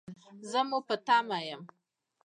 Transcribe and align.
زه 0.51 0.59
مو 0.69 0.79
په 0.87 0.95
تمه 1.05 1.39
یم 1.47 1.61